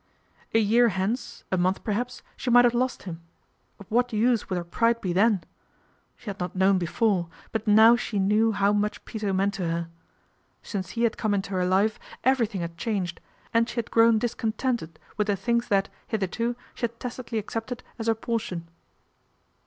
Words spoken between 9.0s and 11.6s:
Peter meant to her. Since he had come into